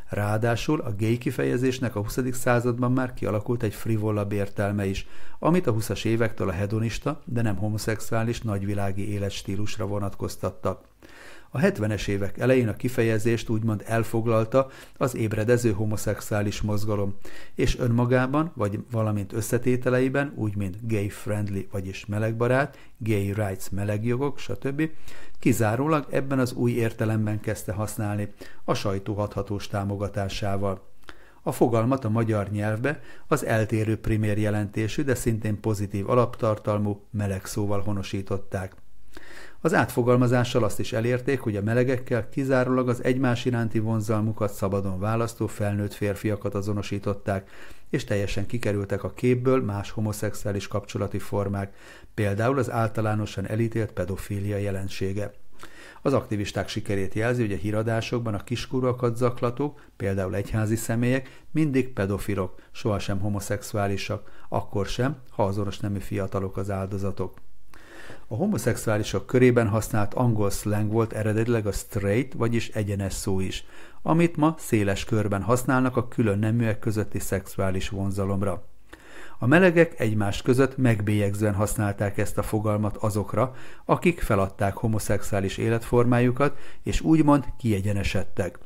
Ráadásul 0.10 0.80
a 0.80 0.96
gay 0.96 1.18
kifejezésnek 1.18 1.96
a 1.96 2.00
20. 2.00 2.20
században 2.32 2.92
már 2.92 3.14
kialakult 3.14 3.64
egy 3.64 3.74
frivollabb 3.74 4.32
értelme 4.32 4.86
is, 4.86 5.08
amit 5.40 5.68
a 5.68 5.74
20-as 5.74 6.06
évektől 6.06 6.50
a 6.50 6.52
hedonista, 6.52 7.22
de 7.26 7.42
nem 7.42 7.56
homoszexuális 7.56 8.42
nagyvilági 8.42 9.12
életstílusra 9.12 9.86
vonatkoztattak. 9.86 10.80
A 11.56 11.60
70-es 11.60 12.08
évek 12.08 12.38
elején 12.38 12.68
a 12.68 12.76
kifejezést 12.76 13.50
úgymond 13.50 13.84
elfoglalta 13.86 14.68
az 14.98 15.16
ébredező 15.16 15.72
homoszexuális 15.72 16.62
mozgalom, 16.62 17.16
és 17.54 17.78
önmagában, 17.78 18.52
vagy 18.56 18.80
valamint 18.92 19.34
összetételeiben, 19.34 20.34
úgy 20.36 20.56
mint 20.56 20.78
gay-friendly, 20.88 21.68
vagyis 21.72 22.06
melegbarát, 22.06 22.78
gay 22.98 23.34
rights, 23.34 23.70
melegjogok, 23.72 24.40
stb. 24.40 24.90
kizárólag 25.40 26.08
ebben 26.10 26.40
az 26.40 26.54
új 26.54 26.72
értelemben 26.72 27.40
kezdte 27.40 27.72
használni, 27.72 28.34
a 28.64 28.74
sajtó 28.74 29.14
hathatós 29.14 29.68
támogatásával. 29.68 30.88
A 31.42 31.52
fogalmat 31.52 32.06
a 32.06 32.10
magyar 32.10 32.50
nyelvbe 32.50 33.00
az 33.28 33.46
eltérő 33.46 33.98
primér 33.98 34.38
jelentésű, 34.38 35.04
de 35.04 35.16
szintén 35.16 35.60
pozitív 35.60 36.10
alaptartalmú 36.10 37.02
meleg 37.12 37.46
szóval 37.46 37.82
honosították. 37.82 38.76
Az 39.66 39.74
átfogalmazással 39.74 40.64
azt 40.64 40.80
is 40.80 40.94
elérték, 40.94 41.40
hogy 41.40 41.56
a 41.56 41.62
melegekkel 41.62 42.30
kizárólag 42.30 42.90
az 42.90 43.04
egymás 43.04 43.46
iránti 43.46 43.80
vonzalmukat 43.80 44.54
szabadon 44.54 45.00
választó 45.00 45.48
felnőtt 45.48 45.94
férfiakat 45.94 46.56
azonosították, 46.56 47.50
és 47.90 48.04
teljesen 48.04 48.46
kikerültek 48.46 49.04
a 49.04 49.14
képből 49.14 49.62
más 49.62 49.92
homoszexuális 49.92 50.68
kapcsolati 50.68 51.20
formák, 51.20 51.74
például 52.14 52.58
az 52.58 52.72
általánosan 52.72 53.48
elítélt 53.48 53.92
pedofília 53.92 54.58
jelensége. 54.58 55.34
Az 56.02 56.14
aktivisták 56.14 56.68
sikerét 56.68 57.14
jelzi, 57.14 57.42
hogy 57.42 57.54
a 57.54 57.58
híradásokban 57.58 58.34
a 58.34 58.44
kiskorúakat 58.44 59.18
zaklatók, 59.18 59.82
például 59.98 60.36
egyházi 60.36 60.76
személyek, 60.76 61.44
mindig 61.52 61.94
pedofilok, 61.94 62.62
sohasem 62.72 63.20
homoszexuálisak, 63.20 64.32
akkor 64.50 64.86
sem, 64.86 65.18
ha 65.30 65.44
azonos 65.44 65.80
nemű 65.80 66.00
fiatalok 66.00 66.58
az 66.58 66.70
áldozatok. 66.70 67.45
A 68.28 68.36
homoszexuálisok 68.36 69.26
körében 69.26 69.68
használt 69.68 70.14
angol 70.14 70.50
slang 70.50 70.92
volt 70.92 71.14
eredetileg 71.14 71.68
a 71.68 71.72
straight, 71.72 72.34
vagyis 72.34 72.70
egyenes 72.70 73.14
szó 73.14 73.40
is, 73.40 73.66
amit 74.02 74.36
ma 74.36 74.56
széles 74.58 75.04
körben 75.04 75.42
használnak 75.42 75.98
a 75.98 76.08
külön 76.08 76.40
neműek 76.40 76.80
közötti 76.80 77.20
szexuális 77.20 77.90
vonzalomra. 77.90 78.64
A 79.40 79.48
melegek 79.48 80.00
egymás 80.00 80.42
között 80.42 80.78
megbélyegzően 80.78 81.54
használták 81.54 82.18
ezt 82.18 82.38
a 82.38 82.44
fogalmat 82.44 82.98
azokra, 82.98 83.56
akik 83.86 84.22
feladták 84.22 84.74
homoszexuális 84.74 85.58
életformájukat, 85.58 86.58
és 86.84 87.02
úgymond 87.02 87.46
kiegyenesedtek. 87.58 88.60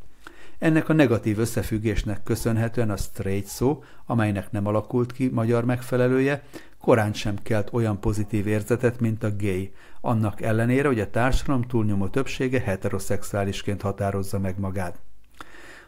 Ennek 0.59 0.89
a 0.89 0.93
negatív 0.93 1.39
összefüggésnek 1.39 2.23
köszönhetően 2.23 2.89
a 2.89 2.97
straight 2.97 3.47
szó, 3.47 3.83
amelynek 4.05 4.51
nem 4.51 4.67
alakult 4.67 5.11
ki 5.11 5.29
magyar 5.33 5.65
megfelelője, 5.65 6.43
korán 6.79 7.13
sem 7.13 7.35
kelt 7.43 7.69
olyan 7.71 7.99
pozitív 7.99 8.47
érzetet, 8.47 8.99
mint 8.99 9.23
a 9.23 9.35
gay, 9.37 9.73
annak 10.01 10.41
ellenére, 10.41 10.87
hogy 10.87 10.99
a 10.99 11.09
társadalom 11.09 11.61
túlnyomó 11.61 12.07
többsége 12.07 12.59
heteroszexuálisként 12.59 13.81
határozza 13.81 14.39
meg 14.39 14.59
magát. 14.59 14.99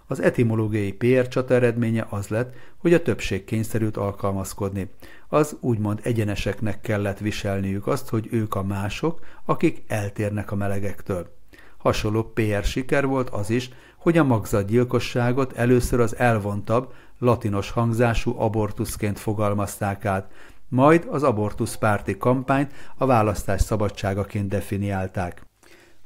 Az 0.07 0.21
etimológiai 0.21 0.93
PR 0.93 1.27
csata 1.27 1.53
eredménye 1.53 2.07
az 2.09 2.27
lett, 2.27 2.55
hogy 2.77 2.93
a 2.93 3.01
többség 3.01 3.43
kényszerült 3.43 3.97
alkalmazkodni. 3.97 4.89
Az 5.27 5.57
úgymond 5.59 5.99
egyeneseknek 6.03 6.81
kellett 6.81 7.19
viselniük 7.19 7.87
azt, 7.87 8.09
hogy 8.09 8.27
ők 8.31 8.55
a 8.55 8.63
mások, 8.63 9.19
akik 9.45 9.83
eltérnek 9.87 10.51
a 10.51 10.55
melegektől. 10.55 11.39
Hasonló 11.77 12.23
PR 12.23 12.63
siker 12.63 13.05
volt 13.05 13.29
az 13.29 13.49
is, 13.49 13.69
hogy 14.01 14.17
a 14.17 14.23
magzatgyilkosságot 14.23 15.53
először 15.53 15.99
az 15.99 16.15
elvontabb, 16.17 16.93
latinos 17.19 17.71
hangzású 17.71 18.39
abortuszként 18.39 19.19
fogalmazták 19.19 20.05
át, 20.05 20.31
majd 20.67 21.07
az 21.09 21.23
abortusz 21.23 21.75
párti 21.75 22.17
kampányt 22.17 22.71
a 22.97 23.05
választás 23.05 23.61
szabadságaként 23.61 24.47
definiálták, 24.47 25.45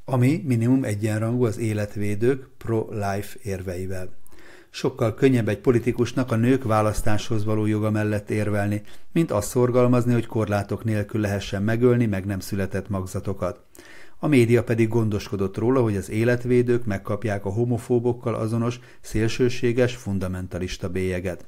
ami 0.04 0.42
minimum 0.46 0.84
egyenrangú 0.84 1.44
az 1.44 1.58
életvédők 1.58 2.48
pro-life 2.58 3.38
érveivel. 3.42 4.08
Sokkal 4.70 5.14
könnyebb 5.14 5.48
egy 5.48 5.58
politikusnak 5.58 6.32
a 6.32 6.36
nők 6.36 6.64
választáshoz 6.64 7.44
való 7.44 7.66
joga 7.66 7.90
mellett 7.90 8.30
érvelni, 8.30 8.82
mint 9.12 9.30
azt 9.30 9.48
szorgalmazni, 9.48 10.12
hogy 10.12 10.26
korlátok 10.26 10.84
nélkül 10.84 11.20
lehessen 11.20 11.62
megölni 11.62 12.06
meg 12.06 12.24
nem 12.26 12.40
született 12.40 12.88
magzatokat. 12.88 13.60
A 14.18 14.26
média 14.26 14.64
pedig 14.64 14.88
gondoskodott 14.88 15.56
róla, 15.56 15.82
hogy 15.82 15.96
az 15.96 16.10
életvédők 16.10 16.84
megkapják 16.84 17.44
a 17.44 17.52
homofóbokkal 17.52 18.34
azonos, 18.34 18.80
szélsőséges, 19.00 19.94
fundamentalista 19.94 20.88
bélyeget. 20.88 21.46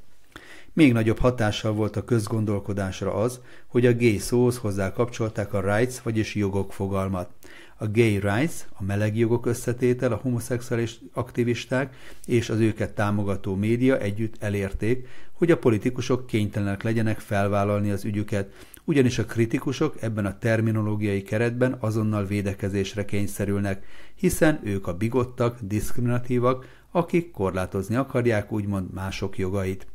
Még 0.73 0.93
nagyobb 0.93 1.17
hatással 1.17 1.73
volt 1.73 1.95
a 1.95 2.03
közgondolkodásra 2.03 3.13
az, 3.13 3.39
hogy 3.67 3.85
a 3.85 3.93
gay 3.93 4.17
szóhoz 4.17 4.57
hozzá 4.57 4.93
kapcsolták 4.93 5.53
a 5.53 5.75
rights, 5.75 5.97
vagyis 5.97 6.35
jogok 6.35 6.73
fogalmat. 6.73 7.29
A 7.77 7.87
gay 7.87 8.19
rights, 8.19 8.53
a 8.73 8.83
meleg 8.83 9.17
jogok 9.17 9.45
összetétel, 9.45 10.11
a 10.11 10.19
homoszexuális 10.21 10.99
aktivisták 11.13 11.95
és 12.25 12.49
az 12.49 12.59
őket 12.59 12.93
támogató 12.93 13.55
média 13.55 13.97
együtt 13.97 14.35
elérték, 14.39 15.07
hogy 15.33 15.51
a 15.51 15.57
politikusok 15.57 16.25
kénytelenek 16.25 16.83
legyenek 16.83 17.19
felvállalni 17.19 17.91
az 17.91 18.05
ügyüket, 18.05 18.53
ugyanis 18.89 19.17
a 19.19 19.25
kritikusok 19.25 19.95
ebben 20.01 20.25
a 20.25 20.37
terminológiai 20.37 21.21
keretben 21.21 21.77
azonnal 21.79 22.25
védekezésre 22.25 23.05
kényszerülnek, 23.05 23.85
hiszen 24.15 24.59
ők 24.63 24.87
a 24.87 24.93
bigottak, 24.93 25.57
diszkriminatívak, 25.61 26.65
akik 26.91 27.31
korlátozni 27.31 27.95
akarják 27.95 28.51
úgymond 28.51 28.93
mások 28.93 29.37
jogait. 29.37 29.87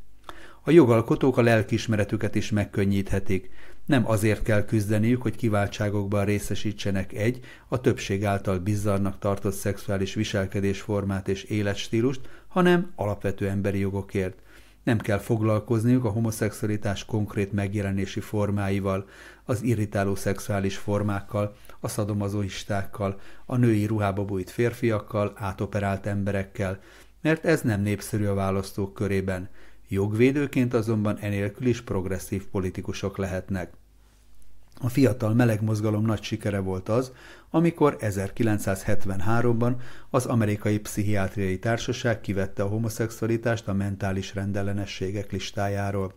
A 0.62 0.70
jogalkotók 0.70 1.36
a 1.36 1.42
lelkismeretüket 1.42 2.34
is 2.34 2.50
megkönnyíthetik. 2.50 3.50
Nem 3.86 4.08
azért 4.08 4.42
kell 4.42 4.64
küzdeniük, 4.64 5.22
hogy 5.22 5.36
kiváltságokban 5.36 6.24
részesítsenek 6.24 7.12
egy, 7.12 7.40
a 7.68 7.80
többség 7.80 8.24
által 8.24 8.58
bizarnak 8.58 9.18
tartott 9.18 9.54
szexuális 9.54 10.14
viselkedésformát 10.14 11.28
és 11.28 11.42
életstílust, 11.42 12.20
hanem 12.48 12.92
alapvető 12.96 13.48
emberi 13.48 13.78
jogokért. 13.78 14.38
Nem 14.84 14.98
kell 14.98 15.18
foglalkozniuk 15.18 16.04
a 16.04 16.10
homoszexualitás 16.10 17.04
konkrét 17.04 17.52
megjelenési 17.52 18.20
formáival, 18.20 19.08
az 19.44 19.62
irritáló 19.62 20.14
szexuális 20.14 20.76
formákkal, 20.76 21.56
a 21.80 21.88
szadomazoistákkal, 21.88 23.20
a 23.46 23.56
női 23.56 23.86
ruhába 23.86 24.24
bújt 24.24 24.50
férfiakkal, 24.50 25.32
átoperált 25.36 26.06
emberekkel, 26.06 26.80
mert 27.20 27.44
ez 27.44 27.60
nem 27.60 27.80
népszerű 27.80 28.26
a 28.26 28.34
választók 28.34 28.94
körében. 28.94 29.48
Jogvédőként 29.88 30.74
azonban 30.74 31.18
enélkül 31.18 31.66
is 31.66 31.82
progresszív 31.82 32.46
politikusok 32.46 33.16
lehetnek. 33.16 33.72
A 34.80 34.88
fiatal 34.88 35.34
meleg 35.34 35.62
mozgalom 35.62 36.04
nagy 36.04 36.22
sikere 36.22 36.58
volt 36.58 36.88
az, 36.88 37.12
amikor 37.54 37.96
1973-ban 38.00 39.74
az 40.10 40.26
Amerikai 40.26 40.78
Pszichiátriai 40.78 41.58
Társaság 41.58 42.20
kivette 42.20 42.62
a 42.62 42.66
homoszexualitást 42.66 43.68
a 43.68 43.72
mentális 43.72 44.34
rendellenességek 44.34 45.32
listájáról. 45.32 46.14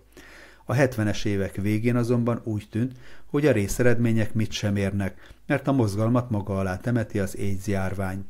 A 0.66 0.74
70-es 0.74 1.26
évek 1.26 1.56
végén 1.56 1.96
azonban 1.96 2.42
úgy 2.44 2.68
tűnt, 2.70 2.92
hogy 3.26 3.46
a 3.46 3.52
részeredmények 3.52 4.34
mit 4.34 4.52
sem 4.52 4.76
érnek, 4.76 5.34
mert 5.46 5.68
a 5.68 5.72
mozgalmat 5.72 6.30
maga 6.30 6.58
alá 6.58 6.78
temeti 6.78 7.20
az 7.20 7.36
AIDS 7.40 7.68
járvány. 7.68 8.26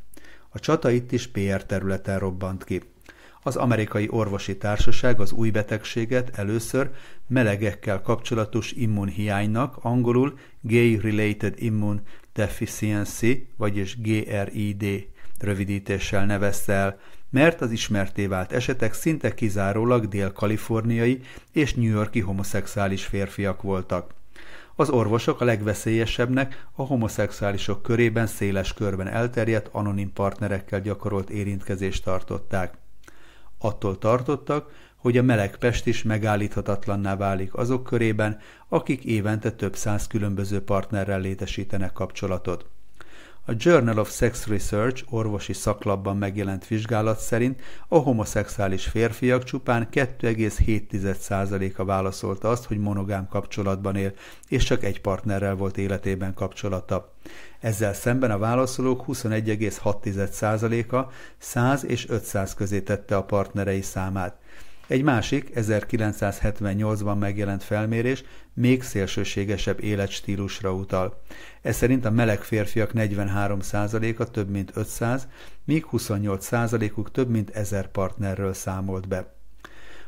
A 0.49 0.59
csata 0.59 0.89
itt 0.89 1.11
is 1.11 1.27
PR 1.27 1.63
területen 1.65 2.19
robbant 2.19 2.63
ki. 2.63 2.81
Az 3.43 3.55
amerikai 3.55 4.07
orvosi 4.09 4.57
társaság 4.57 5.19
az 5.19 5.31
új 5.31 5.49
betegséget 5.49 6.37
először 6.37 6.89
melegekkel 7.27 8.01
kapcsolatos 8.01 8.71
immunhiánynak, 8.71 9.77
angolul 9.81 10.37
Gay-Related 10.61 11.53
Immune 11.57 12.01
Deficiency, 12.37 13.47
vagyis 13.55 13.97
GRID 14.01 15.07
rövidítéssel 15.39 16.25
nevezte 16.25 16.73
el, 16.73 16.99
mert 17.29 17.61
az 17.61 17.71
ismerté 17.71 18.25
vált 18.25 18.51
esetek 18.51 18.93
szinte 18.93 19.33
kizárólag 19.33 20.07
dél-kaliforniai 20.07 21.21
és 21.51 21.73
New 21.73 21.89
Yorki 21.89 22.19
homoszexuális 22.19 23.05
férfiak 23.05 23.61
voltak. 23.61 24.13
Az 24.75 24.89
orvosok 24.89 25.41
a 25.41 25.45
legveszélyesebbnek 25.45 26.67
a 26.75 26.83
homoszexuálisok 26.83 27.81
körében 27.81 28.27
széles 28.27 28.73
körben 28.73 29.07
elterjedt 29.07 29.69
anonim 29.71 30.13
partnerekkel 30.13 30.81
gyakorolt 30.81 31.29
érintkezést 31.29 32.03
tartották. 32.03 32.77
Attól 33.57 33.97
tartottak, 33.97 34.71
hogy 34.97 35.17
a 35.17 35.23
meleg 35.23 35.57
pest 35.57 35.87
is 35.87 36.03
megállíthatatlanná 36.03 37.15
válik 37.15 37.53
azok 37.53 37.83
körében, 37.83 38.39
akik 38.67 39.03
évente 39.03 39.51
több 39.51 39.75
száz 39.75 40.07
különböző 40.07 40.61
partnerrel 40.61 41.19
létesítenek 41.19 41.93
kapcsolatot. 41.93 42.65
A 43.49 43.53
Journal 43.57 43.99
of 43.99 44.11
Sex 44.11 44.47
Research 44.47 45.03
orvosi 45.09 45.53
szaklapban 45.53 46.17
megjelent 46.17 46.67
vizsgálat 46.67 47.19
szerint 47.19 47.61
a 47.87 47.97
homoszexuális 47.97 48.85
férfiak 48.85 49.43
csupán 49.43 49.87
2,7%-a 49.91 51.85
válaszolta 51.85 52.49
azt, 52.49 52.65
hogy 52.65 52.77
monogám 52.77 53.27
kapcsolatban 53.27 53.95
él, 53.95 54.13
és 54.47 54.63
csak 54.63 54.83
egy 54.83 55.01
partnerrel 55.01 55.55
volt 55.55 55.77
életében 55.77 56.33
kapcsolata. 56.33 57.13
Ezzel 57.59 57.93
szemben 57.93 58.31
a 58.31 58.37
válaszolók 58.37 59.03
21,6%-a 59.07 61.11
100 61.37 61.85
és 61.85 62.09
500 62.09 62.53
közé 62.53 62.81
tette 62.81 63.15
a 63.15 63.23
partnerei 63.23 63.81
számát. 63.81 64.37
Egy 64.87 65.03
másik, 65.03 65.51
1978-ban 65.55 67.17
megjelent 67.17 67.63
felmérés 67.63 68.23
még 68.53 68.83
szélsőségesebb 68.83 69.83
életstílusra 69.83 70.73
utal. 70.73 71.21
Ez 71.61 71.75
szerint 71.75 72.05
a 72.05 72.11
meleg 72.11 72.41
férfiak 72.41 72.91
43%-a 72.93 74.23
több 74.23 74.49
mint 74.49 74.71
500, 74.73 75.27
míg 75.63 75.85
28%-uk 75.91 77.11
több 77.11 77.29
mint 77.29 77.49
1000 77.49 77.87
partnerről 77.87 78.53
számolt 78.53 79.07
be. 79.07 79.35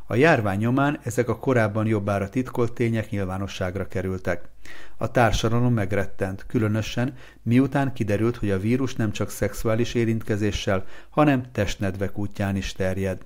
A 0.05 0.15
járvány 0.15 0.57
nyomán 0.57 0.99
ezek 1.03 1.29
a 1.29 1.39
korábban 1.39 1.87
jobbára 1.87 2.29
titkolt 2.29 2.73
tények 2.73 3.09
nyilvánosságra 3.09 3.87
kerültek. 3.87 4.49
A 4.97 5.11
társadalom 5.11 5.73
megrettent, 5.73 6.45
különösen 6.47 7.13
miután 7.43 7.93
kiderült, 7.93 8.35
hogy 8.35 8.51
a 8.51 8.59
vírus 8.59 8.95
nem 8.95 9.11
csak 9.11 9.29
szexuális 9.29 9.93
érintkezéssel, 9.93 10.85
hanem 11.09 11.51
testnedvek 11.51 12.17
útján 12.17 12.55
is 12.55 12.73
terjed. 12.73 13.21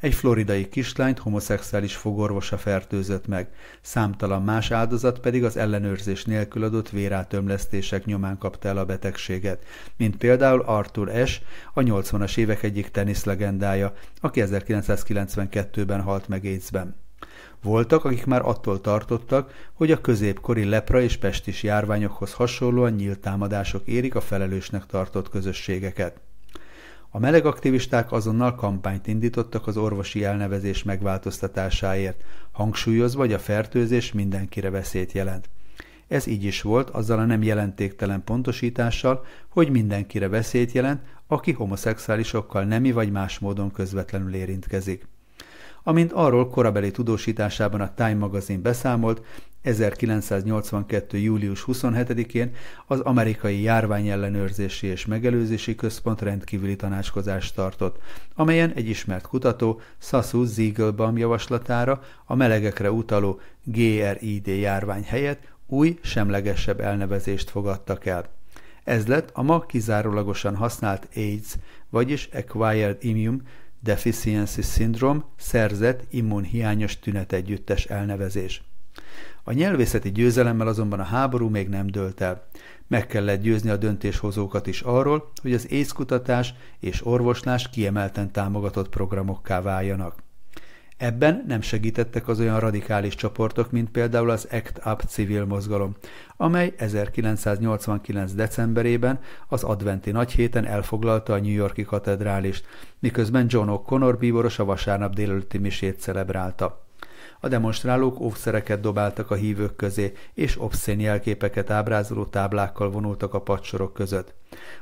Egy 0.00 0.14
floridai 0.14 0.68
kislányt 0.68 1.18
homoszexuális 1.18 1.96
fogorvosa 1.96 2.58
fertőzött 2.58 3.26
meg, 3.26 3.48
számtalan 3.80 4.42
más 4.42 4.70
áldozat 4.70 5.20
pedig 5.20 5.44
az 5.44 5.56
ellenőrzés 5.56 6.24
nélkül 6.24 6.64
adott 6.64 6.90
vérátömlesztések 6.90 8.04
nyomán 8.04 8.38
kapta 8.38 8.68
el 8.68 8.78
a 8.78 8.84
betegséget, 8.84 9.64
mint 9.96 10.16
például 10.16 10.60
Arthur 10.60 11.26
S., 11.26 11.40
a 11.72 11.80
80-as 11.80 12.36
évek 12.36 12.62
egyik 12.62 12.88
teniszlegendája, 12.88 13.92
aki 14.20 14.42
1992-ben 14.44 16.00
halt 16.00 16.28
meg 16.28 16.44
AIDS-ben. 16.44 16.96
Voltak, 17.62 18.04
akik 18.04 18.26
már 18.26 18.40
attól 18.44 18.80
tartottak, 18.80 19.70
hogy 19.72 19.90
a 19.90 20.00
középkori 20.00 20.64
lepra 20.64 21.00
és 21.00 21.16
pestis 21.16 21.62
járványokhoz 21.62 22.32
hasonlóan 22.32 22.92
nyílt 22.92 23.18
támadások 23.18 23.86
érik 23.86 24.14
a 24.14 24.20
felelősnek 24.20 24.86
tartott 24.86 25.28
közösségeket. 25.28 26.20
A 27.10 27.18
melegaktivisták 27.18 28.12
azonnal 28.12 28.54
kampányt 28.54 29.06
indítottak 29.06 29.66
az 29.66 29.76
orvosi 29.76 30.24
elnevezés 30.24 30.82
megváltoztatásáért, 30.82 32.22
hangsúlyozva, 32.52 33.20
hogy 33.20 33.32
a 33.32 33.38
fertőzés 33.38 34.12
mindenkire 34.12 34.70
veszélyt 34.70 35.12
jelent. 35.12 35.48
Ez 36.08 36.26
így 36.26 36.44
is 36.44 36.62
volt, 36.62 36.90
azzal 36.90 37.18
a 37.18 37.24
nem 37.24 37.42
jelentéktelen 37.42 38.24
pontosítással, 38.24 39.24
hogy 39.48 39.70
mindenkire 39.70 40.28
veszélyt 40.28 40.72
jelent, 40.72 41.02
aki 41.26 41.52
homoszexuálisokkal 41.52 42.64
nemi 42.64 42.92
vagy 42.92 43.10
más 43.10 43.38
módon 43.38 43.70
közvetlenül 43.70 44.34
érintkezik. 44.34 45.06
Amint 45.82 46.12
arról 46.12 46.48
korabeli 46.48 46.90
tudósításában 46.90 47.80
a 47.80 47.94
Time 47.94 48.14
magazin 48.14 48.62
beszámolt, 48.62 49.22
1982. 49.62 51.18
július 51.18 51.64
27-én 51.66 52.54
az 52.86 53.00
amerikai 53.00 53.62
járványellenőrzési 53.62 54.86
és 54.86 55.06
megelőzési 55.06 55.74
központ 55.74 56.20
rendkívüli 56.20 56.76
tanácskozást 56.76 57.54
tartott, 57.54 57.98
amelyen 58.34 58.72
egy 58.72 58.88
ismert 58.88 59.26
kutató 59.26 59.80
Sasu 59.98 60.44
Ziegelbaum 60.44 61.18
javaslatára 61.18 62.02
a 62.24 62.34
melegekre 62.34 62.90
utaló 62.90 63.40
GRID 63.64 64.46
járvány 64.46 65.04
helyett 65.04 65.42
új, 65.66 65.98
semlegesebb 66.02 66.80
elnevezést 66.80 67.50
fogadtak 67.50 68.06
el. 68.06 68.28
Ez 68.84 69.06
lett 69.06 69.30
a 69.32 69.42
ma 69.42 69.60
kizárólagosan 69.60 70.56
használt 70.56 71.08
AIDS, 71.16 71.54
vagyis 71.90 72.28
Acquired 72.32 72.96
Immune 73.00 73.38
Deficiency 73.80 74.62
Syndrome 74.62 75.24
szerzett 75.36 76.04
immunhiányos 76.10 76.98
tünetegyüttes 76.98 77.84
elnevezés. 77.84 78.62
A 79.42 79.52
nyelvészeti 79.52 80.12
győzelemmel 80.12 80.66
azonban 80.66 81.00
a 81.00 81.04
háború 81.04 81.48
még 81.48 81.68
nem 81.68 81.86
dőlt 81.86 82.20
el. 82.20 82.48
Meg 82.86 83.06
kellett 83.06 83.42
győzni 83.42 83.70
a 83.70 83.76
döntéshozókat 83.76 84.66
is 84.66 84.80
arról, 84.80 85.30
hogy 85.42 85.52
az 85.52 85.70
észkutatás 85.70 86.54
és 86.80 87.06
orvoslás 87.06 87.70
kiemelten 87.70 88.32
támogatott 88.32 88.88
programokká 88.88 89.60
váljanak. 89.60 90.22
Ebben 90.98 91.44
nem 91.46 91.60
segítettek 91.60 92.28
az 92.28 92.40
olyan 92.40 92.60
radikális 92.60 93.14
csoportok, 93.14 93.70
mint 93.70 93.90
például 93.90 94.30
az 94.30 94.48
ACT 94.50 94.80
UP 94.86 95.02
civil 95.02 95.44
mozgalom, 95.44 95.96
amely 96.36 96.74
1989. 96.76 98.32
decemberében 98.32 99.20
az 99.48 99.62
adventi 99.62 100.10
nagyhéten 100.10 100.66
elfoglalta 100.66 101.32
a 101.32 101.38
New 101.38 101.52
Yorki 101.52 101.82
katedrálist, 101.82 102.66
miközben 102.98 103.46
John 103.48 103.68
O'Connor 103.70 104.16
bíboros 104.18 104.58
a 104.58 104.64
vasárnap 104.64 105.14
délelőtti 105.14 105.58
misét 105.58 106.00
celebrálta. 106.00 106.86
A 107.40 107.48
demonstrálók 107.48 108.20
óvszereket 108.20 108.80
dobáltak 108.80 109.30
a 109.30 109.34
hívők 109.34 109.76
közé, 109.76 110.12
és 110.34 110.60
obszén 110.60 111.00
jelképeket 111.00 111.70
ábrázoló 111.70 112.24
táblákkal 112.24 112.90
vonultak 112.90 113.34
a 113.34 113.40
padsorok 113.40 113.92
között. 113.94 114.34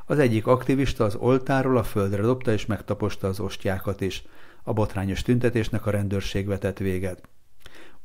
Az 0.07 0.19
egyik 0.19 0.47
aktivista 0.47 1.05
az 1.05 1.15
oltáról 1.15 1.77
a 1.77 1.83
földre 1.83 2.23
dobta 2.23 2.53
és 2.53 2.67
megtaposta 2.67 3.29
az 3.29 3.41
ostjákat 3.41 4.01
is. 4.01 4.25
A 4.69 4.73
botrányos 4.73 5.23
tüntetésnek 5.23 5.87
a 5.87 5.91
rendőrség 5.91 6.47
vetett 6.47 6.79
véget. 6.79 7.29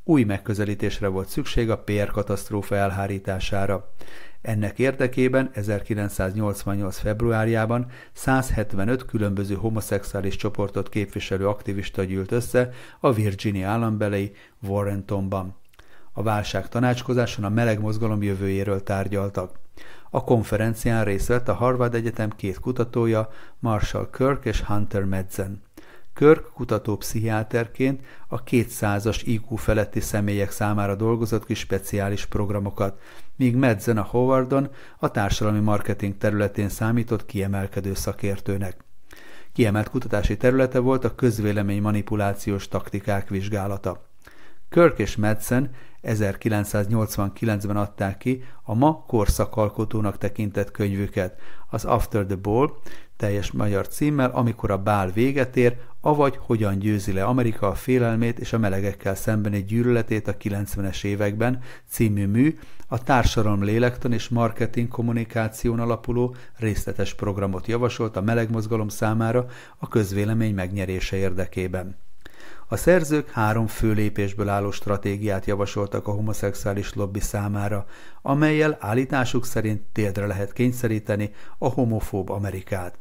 Új 0.04 0.24
megközelítésre 0.24 1.08
volt 1.08 1.30
szükség 1.30 1.70
a 1.70 1.80
PR 1.80 2.12
katasztrófa 2.12 2.76
elhárítására. 2.76 3.94
Ennek 4.42 4.80
érdekében 4.80 5.50
1988. 5.54 6.98
februárjában 6.98 7.86
175 8.14 9.06
különböző 9.06 9.56
homoszexuális 9.56 10.36
csoportot 10.36 10.90
képviselő 10.90 11.48
aktivista 11.48 12.04
gyűlt 12.04 12.32
össze 12.32 12.70
a 13.00 13.12
Virginia 13.14 13.70
állambelei 13.70 14.32
Warrentonban. 14.62 15.56
A 16.12 16.24
válság 16.24 16.70
tanácskozáson 16.70 17.44
a 17.44 17.50
meleg 17.50 17.80
mozgalom 17.80 18.24
jövőjéről 18.24 18.84
tárgyaltak. 18.84 19.60
A 20.10 20.24
konferencián 20.24 21.04
részt 21.04 21.28
vett 21.28 21.48
a 21.48 21.54
Harvard 21.54 21.94
Egyetem 21.94 22.30
két 22.30 22.60
kutatója, 22.60 23.30
Marshall 23.60 24.10
Kirk 24.10 24.46
és 24.46 24.62
Hunter 24.62 25.04
Medzen. 25.04 25.62
Körk 26.14 26.52
kutató-pszichiáterként 26.54 28.06
a 28.28 28.44
200-as 28.44 29.22
IQ 29.26 29.56
feletti 29.56 30.00
személyek 30.00 30.52
számára 30.52 30.96
dolgozott 30.96 31.46
ki 31.46 31.54
speciális 31.54 32.26
programokat, 32.26 33.00
míg 33.36 33.56
Medzen 33.56 33.98
a 33.98 34.02
Howardon 34.02 34.70
a 35.00 35.12
társadalmi 35.12 35.60
marketing 35.60 36.18
területén 36.18 36.70
számított 36.70 37.26
kiemelkedő 37.26 37.94
szakértőnek. 37.94 38.84
Kiemelt 39.54 39.90
kutatási 39.90 40.38
területe 40.38 40.80
volt 40.80 41.04
a 41.04 41.16
közvélemény 41.16 41.82
manipulációs 41.82 42.68
taktikák 42.68 43.30
vizsgálata. 43.30 44.10
Kirk 44.70 45.00
és 45.00 45.16
Madsen 45.16 45.72
1989-ben 46.04 47.78
adták 47.78 48.18
ki 48.18 48.44
a 48.64 48.74
ma 48.74 49.04
korszakalkotónak 49.08 50.18
tekintett 50.18 50.72
könyvüket, 50.72 51.40
az 51.70 51.86
After 51.86 52.26
the 52.26 52.36
Ball, 52.36 52.70
teljes 53.18 53.52
magyar 53.52 53.88
címmel, 53.88 54.30
amikor 54.30 54.72
a 54.72 54.78
bál 54.78 55.12
véget 55.12 55.58
ér, 55.58 55.78
avagy 56.02 56.40
hogyan 56.40 56.80
győzi 56.80 57.14
le 57.14 57.24
Amerika 57.24 57.68
a 57.68 57.76
félelmét 57.76 58.40
és 58.40 58.54
a 58.54 58.58
melegekkel 58.58 59.16
szembeni 59.16 59.64
gyűlöletét 59.64 60.28
a 60.28 60.38
90-es 60.38 61.04
években 61.04 61.60
című 61.90 62.28
mű, 62.28 62.58
a 62.88 63.04
társadalom 63.04 63.64
lélektan 63.64 64.14
és 64.14 64.30
marketing 64.30 64.88
kommunikáción 64.88 65.80
alapuló 65.80 66.36
részletes 66.56 67.14
programot 67.14 67.68
javasolt 67.68 68.16
a 68.16 68.22
melegmozgalom 68.22 68.88
számára 68.88 69.46
a 69.78 69.88
közvélemény 69.88 70.54
megnyerése 70.54 71.16
érdekében. 71.16 71.98
A 72.72 72.78
szerzők 72.78 73.30
három 73.30 73.68
fő 73.68 73.92
lépésből 73.92 74.50
álló 74.50 74.72
stratégiát 74.72 75.46
javasoltak 75.46 76.08
a 76.08 76.12
homoszexuális 76.12 76.94
lobby 76.94 77.20
számára, 77.20 77.86
amelyel 78.22 78.78
állításuk 78.80 79.46
szerint 79.46 79.82
térdre 79.92 80.26
lehet 80.26 80.54
kényszeríteni 80.54 81.32
a 81.58 81.68
homofób 81.68 82.30
Amerikát. 82.30 82.98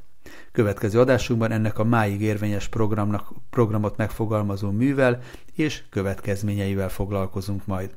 Következő 0.53 1.01
adásunkban 1.01 1.51
ennek 1.51 1.79
a 1.79 1.85
máig 1.85 2.21
érvényes 2.21 2.69
programnak, 2.69 3.33
programot 3.51 3.97
megfogalmazó 3.97 4.71
művel 4.71 5.21
és 5.55 5.83
következményeivel 5.91 6.89
foglalkozunk 6.89 7.67
majd. 7.67 7.97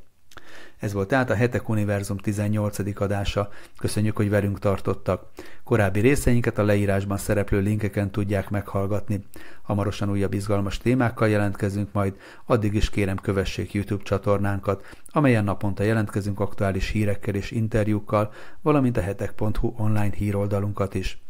Ez 0.78 0.92
volt 0.92 1.08
tehát 1.08 1.30
a 1.30 1.34
Hetek 1.34 1.68
Univerzum 1.68 2.16
18. 2.16 3.00
adása. 3.00 3.48
Köszönjük, 3.78 4.16
hogy 4.16 4.30
velünk 4.30 4.58
tartottak. 4.58 5.26
Korábbi 5.64 6.00
részeinket 6.00 6.58
a 6.58 6.64
leírásban 6.64 7.16
szereplő 7.16 7.60
linkeken 7.60 8.10
tudják 8.10 8.50
meghallgatni. 8.50 9.24
Hamarosan 9.62 10.10
újabb 10.10 10.32
izgalmas 10.32 10.78
témákkal 10.78 11.28
jelentkezünk 11.28 11.92
majd, 11.92 12.16
addig 12.46 12.74
is 12.74 12.90
kérem 12.90 13.16
kövessék 13.16 13.72
YouTube 13.72 14.02
csatornánkat, 14.02 14.84
amelyen 15.08 15.44
naponta 15.44 15.82
jelentkezünk 15.82 16.40
aktuális 16.40 16.88
hírekkel 16.88 17.34
és 17.34 17.50
interjúkkal, 17.50 18.32
valamint 18.62 18.96
a 18.96 19.00
hetek.hu 19.00 19.74
online 19.76 20.14
híroldalunkat 20.14 20.94
is. 20.94 21.23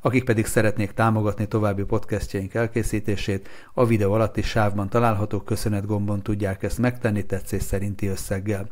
Akik 0.00 0.24
pedig 0.24 0.46
szeretnék 0.46 0.92
támogatni 0.92 1.48
további 1.48 1.82
podcastjaink 1.82 2.54
elkészítését, 2.54 3.48
a 3.74 3.86
videó 3.86 4.12
alatti 4.12 4.42
sávban 4.42 4.88
található 4.88 5.40
köszönet 5.40 5.86
gombon 5.86 6.22
tudják 6.22 6.62
ezt 6.62 6.78
megtenni 6.78 7.26
tetszés 7.26 7.62
szerinti 7.62 8.06
összeggel. 8.06 8.68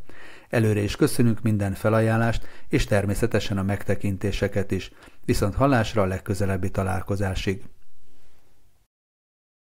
Előre 0.49 0.81
is 0.81 0.97
köszönünk 0.97 1.43
minden 1.43 1.73
felajánlást, 1.73 2.47
és 2.69 2.85
természetesen 2.85 3.59
a 3.59 3.63
megtekintéseket 3.63 4.71
is. 4.71 4.93
Viszont 5.25 5.55
hallásra 5.55 6.03
a 6.03 6.07
legközelebbi 6.07 6.71
találkozásig. 6.71 7.63